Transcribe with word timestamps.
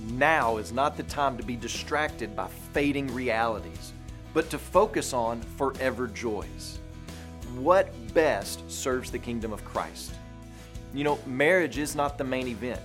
Now 0.00 0.58
is 0.58 0.72
not 0.72 0.96
the 0.96 1.02
time 1.04 1.36
to 1.36 1.42
be 1.42 1.56
distracted 1.56 2.36
by 2.36 2.48
fading 2.72 3.12
realities, 3.12 3.92
but 4.32 4.48
to 4.50 4.58
focus 4.58 5.12
on 5.12 5.40
forever 5.40 6.06
joys. 6.06 6.78
What 7.56 7.92
best 8.14 8.70
serves 8.70 9.10
the 9.10 9.18
kingdom 9.18 9.52
of 9.52 9.64
Christ? 9.64 10.12
You 10.94 11.04
know, 11.04 11.18
marriage 11.26 11.78
is 11.78 11.96
not 11.96 12.16
the 12.16 12.24
main 12.24 12.48
event. 12.48 12.80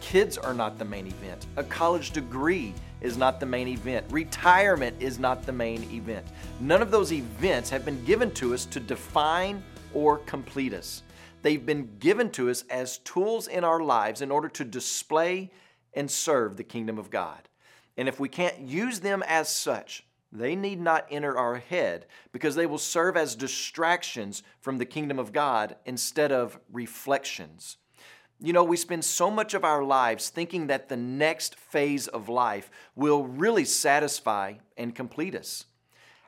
Kids 0.00 0.36
are 0.36 0.54
not 0.54 0.78
the 0.78 0.84
main 0.84 1.06
event. 1.06 1.46
A 1.56 1.64
college 1.64 2.10
degree 2.10 2.74
is 3.00 3.16
not 3.16 3.40
the 3.40 3.46
main 3.46 3.68
event. 3.68 4.06
Retirement 4.10 4.96
is 5.00 5.18
not 5.18 5.44
the 5.44 5.52
main 5.52 5.82
event. 5.90 6.26
None 6.60 6.82
of 6.82 6.90
those 6.90 7.12
events 7.12 7.70
have 7.70 7.84
been 7.84 8.04
given 8.04 8.30
to 8.32 8.54
us 8.54 8.64
to 8.66 8.80
define 8.80 9.62
or 9.94 10.18
complete 10.18 10.74
us. 10.74 11.02
They've 11.42 11.64
been 11.64 11.88
given 11.98 12.30
to 12.32 12.50
us 12.50 12.64
as 12.70 12.98
tools 12.98 13.46
in 13.46 13.64
our 13.64 13.80
lives 13.80 14.20
in 14.20 14.30
order 14.30 14.48
to 14.48 14.64
display 14.64 15.50
and 15.96 16.10
serve 16.10 16.56
the 16.56 16.64
kingdom 16.64 16.98
of 16.98 17.10
God. 17.10 17.48
And 17.96 18.08
if 18.08 18.20
we 18.20 18.28
can't 18.28 18.60
use 18.60 19.00
them 19.00 19.24
as 19.26 19.48
such, 19.48 20.04
they 20.30 20.54
need 20.54 20.80
not 20.80 21.06
enter 21.10 21.36
our 21.36 21.56
head 21.56 22.06
because 22.32 22.54
they 22.54 22.66
will 22.66 22.78
serve 22.78 23.16
as 23.16 23.34
distractions 23.34 24.42
from 24.60 24.78
the 24.78 24.84
kingdom 24.84 25.18
of 25.18 25.32
God 25.32 25.76
instead 25.86 26.30
of 26.30 26.58
reflections. 26.70 27.78
You 28.38 28.52
know, 28.52 28.64
we 28.64 28.76
spend 28.76 29.02
so 29.04 29.30
much 29.30 29.54
of 29.54 29.64
our 29.64 29.82
lives 29.82 30.28
thinking 30.28 30.66
that 30.66 30.90
the 30.90 30.96
next 30.96 31.58
phase 31.58 32.06
of 32.06 32.28
life 32.28 32.70
will 32.94 33.24
really 33.24 33.64
satisfy 33.64 34.54
and 34.76 34.94
complete 34.94 35.34
us. 35.34 35.64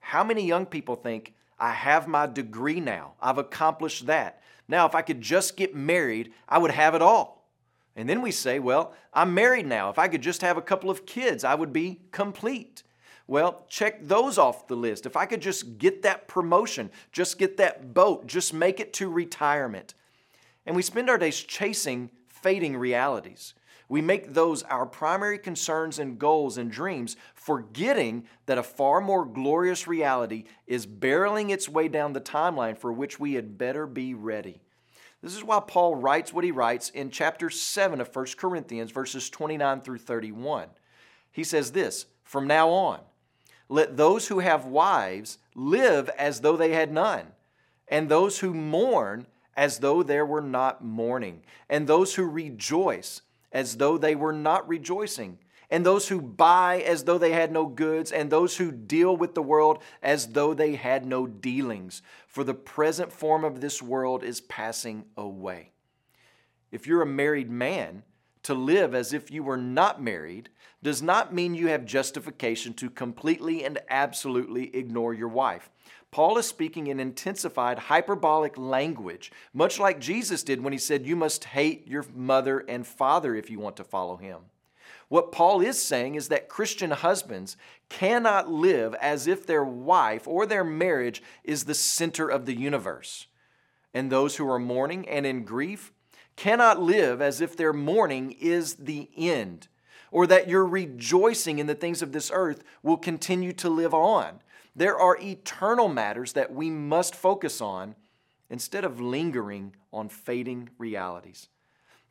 How 0.00 0.22
many 0.22 0.46
young 0.46 0.66
people 0.66 0.94
think, 0.94 1.34
I 1.58 1.72
have 1.72 2.06
my 2.06 2.26
degree 2.26 2.78
now, 2.78 3.14
I've 3.20 3.38
accomplished 3.38 4.06
that. 4.06 4.40
Now, 4.68 4.86
if 4.86 4.94
I 4.94 5.02
could 5.02 5.20
just 5.20 5.56
get 5.56 5.74
married, 5.74 6.32
I 6.48 6.58
would 6.58 6.70
have 6.70 6.94
it 6.94 7.02
all. 7.02 7.35
And 7.96 8.08
then 8.08 8.20
we 8.20 8.30
say, 8.30 8.58
Well, 8.58 8.92
I'm 9.12 9.34
married 9.34 9.66
now. 9.66 9.88
If 9.90 9.98
I 9.98 10.06
could 10.06 10.22
just 10.22 10.42
have 10.42 10.58
a 10.58 10.62
couple 10.62 10.90
of 10.90 11.06
kids, 11.06 11.42
I 11.42 11.54
would 11.54 11.72
be 11.72 12.00
complete. 12.12 12.82
Well, 13.26 13.64
check 13.68 14.06
those 14.06 14.38
off 14.38 14.68
the 14.68 14.76
list. 14.76 15.06
If 15.06 15.16
I 15.16 15.26
could 15.26 15.40
just 15.40 15.78
get 15.78 16.02
that 16.02 16.28
promotion, 16.28 16.90
just 17.10 17.38
get 17.38 17.56
that 17.56 17.92
boat, 17.92 18.26
just 18.28 18.54
make 18.54 18.78
it 18.78 18.92
to 18.94 19.08
retirement. 19.08 19.94
And 20.64 20.76
we 20.76 20.82
spend 20.82 21.10
our 21.10 21.18
days 21.18 21.40
chasing 21.40 22.10
fading 22.28 22.76
realities. 22.76 23.54
We 23.88 24.02
make 24.02 24.34
those 24.34 24.62
our 24.64 24.86
primary 24.86 25.38
concerns 25.38 25.98
and 25.98 26.18
goals 26.18 26.58
and 26.58 26.70
dreams, 26.70 27.16
forgetting 27.34 28.26
that 28.46 28.58
a 28.58 28.62
far 28.62 29.00
more 29.00 29.24
glorious 29.24 29.86
reality 29.86 30.44
is 30.66 30.86
barreling 30.86 31.50
its 31.50 31.68
way 31.68 31.88
down 31.88 32.12
the 32.12 32.20
timeline 32.20 32.76
for 32.76 32.92
which 32.92 33.20
we 33.20 33.34
had 33.34 33.56
better 33.56 33.86
be 33.86 34.12
ready. 34.12 34.60
This 35.26 35.34
is 35.34 35.42
why 35.42 35.58
Paul 35.58 35.96
writes 35.96 36.32
what 36.32 36.44
he 36.44 36.52
writes 36.52 36.90
in 36.90 37.10
chapter 37.10 37.50
7 37.50 38.00
of 38.00 38.14
1 38.14 38.26
Corinthians, 38.36 38.92
verses 38.92 39.28
29 39.28 39.80
through 39.80 39.98
31. 39.98 40.68
He 41.32 41.42
says 41.42 41.72
this 41.72 42.06
From 42.22 42.46
now 42.46 42.68
on, 42.68 43.00
let 43.68 43.96
those 43.96 44.28
who 44.28 44.38
have 44.38 44.66
wives 44.66 45.38
live 45.56 46.08
as 46.10 46.42
though 46.42 46.56
they 46.56 46.70
had 46.70 46.92
none, 46.92 47.26
and 47.88 48.08
those 48.08 48.38
who 48.38 48.54
mourn 48.54 49.26
as 49.56 49.80
though 49.80 50.04
there 50.04 50.24
were 50.24 50.40
not 50.40 50.84
mourning, 50.84 51.42
and 51.68 51.88
those 51.88 52.14
who 52.14 52.24
rejoice 52.24 53.22
as 53.50 53.78
though 53.78 53.98
they 53.98 54.14
were 54.14 54.32
not 54.32 54.68
rejoicing, 54.68 55.38
and 55.70 55.84
those 55.84 56.08
who 56.08 56.20
buy 56.20 56.80
as 56.80 57.04
though 57.04 57.18
they 57.18 57.32
had 57.32 57.52
no 57.52 57.66
goods, 57.66 58.12
and 58.12 58.30
those 58.30 58.56
who 58.56 58.70
deal 58.70 59.16
with 59.16 59.34
the 59.34 59.42
world 59.42 59.82
as 60.02 60.28
though 60.28 60.54
they 60.54 60.74
had 60.74 61.04
no 61.04 61.26
dealings. 61.26 62.02
For 62.28 62.44
the 62.44 62.54
present 62.54 63.12
form 63.12 63.44
of 63.44 63.60
this 63.60 63.82
world 63.82 64.22
is 64.22 64.40
passing 64.40 65.06
away. 65.16 65.72
If 66.70 66.86
you're 66.86 67.02
a 67.02 67.06
married 67.06 67.50
man, 67.50 68.02
to 68.46 68.54
live 68.54 68.94
as 68.94 69.12
if 69.12 69.28
you 69.28 69.42
were 69.42 69.56
not 69.56 70.00
married 70.00 70.50
does 70.80 71.02
not 71.02 71.34
mean 71.34 71.56
you 71.56 71.66
have 71.66 71.84
justification 71.84 72.72
to 72.74 72.88
completely 72.88 73.64
and 73.64 73.76
absolutely 73.90 74.74
ignore 74.76 75.12
your 75.12 75.26
wife. 75.26 75.68
Paul 76.12 76.38
is 76.38 76.46
speaking 76.46 76.86
in 76.86 77.00
intensified 77.00 77.76
hyperbolic 77.76 78.56
language, 78.56 79.32
much 79.52 79.80
like 79.80 79.98
Jesus 79.98 80.44
did 80.44 80.62
when 80.62 80.72
he 80.72 80.78
said, 80.78 81.04
You 81.04 81.16
must 81.16 81.42
hate 81.42 81.88
your 81.88 82.04
mother 82.14 82.60
and 82.68 82.86
father 82.86 83.34
if 83.34 83.50
you 83.50 83.58
want 83.58 83.78
to 83.78 83.84
follow 83.84 84.16
him. 84.16 84.42
What 85.08 85.30
Paul 85.30 85.60
is 85.60 85.80
saying 85.80 86.16
is 86.16 86.28
that 86.28 86.48
Christian 86.48 86.90
husbands 86.90 87.56
cannot 87.88 88.50
live 88.50 88.94
as 88.96 89.26
if 89.26 89.46
their 89.46 89.64
wife 89.64 90.26
or 90.26 90.46
their 90.46 90.64
marriage 90.64 91.22
is 91.44 91.64
the 91.64 91.74
center 91.74 92.28
of 92.28 92.44
the 92.44 92.58
universe. 92.58 93.26
And 93.94 94.10
those 94.10 94.36
who 94.36 94.50
are 94.50 94.58
mourning 94.58 95.08
and 95.08 95.24
in 95.24 95.44
grief 95.44 95.92
cannot 96.34 96.82
live 96.82 97.22
as 97.22 97.40
if 97.40 97.56
their 97.56 97.72
mourning 97.72 98.32
is 98.32 98.74
the 98.74 99.08
end, 99.16 99.68
or 100.10 100.26
that 100.26 100.48
your 100.48 100.66
rejoicing 100.66 101.58
in 101.58 101.66
the 101.66 101.74
things 101.74 102.02
of 102.02 102.12
this 102.12 102.30
earth 102.34 102.62
will 102.82 102.98
continue 102.98 103.52
to 103.54 103.70
live 103.70 103.94
on. 103.94 104.40
There 104.74 104.98
are 104.98 105.16
eternal 105.18 105.88
matters 105.88 106.34
that 106.34 106.52
we 106.52 106.68
must 106.68 107.14
focus 107.14 107.60
on 107.60 107.94
instead 108.50 108.84
of 108.84 109.00
lingering 109.00 109.74
on 109.92 110.08
fading 110.08 110.68
realities. 110.78 111.48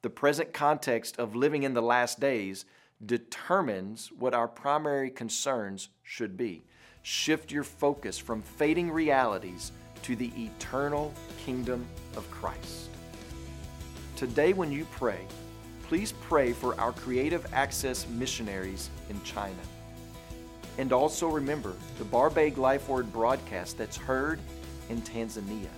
The 0.00 0.10
present 0.10 0.52
context 0.54 1.18
of 1.18 1.36
living 1.36 1.64
in 1.64 1.74
the 1.74 1.82
last 1.82 2.18
days 2.18 2.64
determines 3.06 4.10
what 4.18 4.34
our 4.34 4.48
primary 4.48 5.10
concerns 5.10 5.88
should 6.02 6.36
be. 6.36 6.64
Shift 7.02 7.52
your 7.52 7.64
focus 7.64 8.18
from 8.18 8.42
fading 8.42 8.90
realities 8.90 9.72
to 10.02 10.16
the 10.16 10.32
eternal 10.36 11.12
kingdom 11.44 11.86
of 12.16 12.30
Christ. 12.30 12.90
Today, 14.16 14.52
when 14.52 14.70
you 14.70 14.86
pray, 14.92 15.26
please 15.88 16.12
pray 16.22 16.52
for 16.52 16.78
our 16.80 16.92
Creative 16.92 17.46
Access 17.52 18.06
missionaries 18.08 18.90
in 19.10 19.22
China. 19.22 19.54
And 20.78 20.92
also 20.92 21.28
remember 21.28 21.74
the 21.98 22.04
Barabaig 22.04 22.56
Life 22.56 22.88
Word 22.88 23.12
broadcast 23.12 23.78
that's 23.78 23.96
heard 23.96 24.40
in 24.88 25.00
Tanzania. 25.02 25.68